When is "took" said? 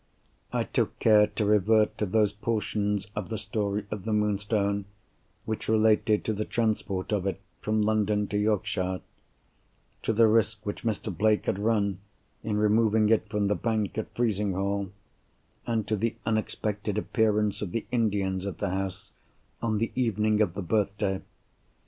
0.63-0.97